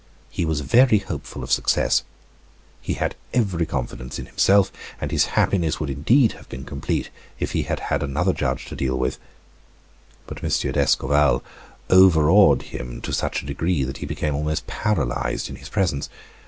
He 0.31 0.45
was 0.45 0.61
very 0.61 0.97
hopeful 0.97 1.43
of 1.43 1.51
success. 1.51 2.01
He 2.81 2.93
had 2.95 3.13
every 3.35 3.67
confidence 3.67 4.17
in 4.17 4.25
himself, 4.25 4.71
and 4.99 5.11
his 5.11 5.25
happiness 5.37 5.79
would 5.79 5.91
indeed 5.91 6.31
have 6.31 6.49
been 6.49 6.63
complete 6.65 7.11
if 7.39 7.51
he 7.51 7.61
had 7.69 7.79
had 7.93 8.01
another 8.01 8.33
judge 8.33 8.65
to 8.65 8.75
deal 8.75 8.97
with. 8.97 9.19
But 10.25 10.43
M. 10.43 10.49
d'Escorval 10.71 11.43
overawed 11.91 12.63
him 12.63 12.99
to 13.01 13.13
such 13.13 13.43
a 13.43 13.45
degree 13.45 13.83
that 13.83 13.97
he 13.97 14.07
became 14.07 14.33
almost 14.33 14.65
paralyzed 14.65 15.51
in 15.51 15.57
his 15.57 15.69
presence. 15.69 16.09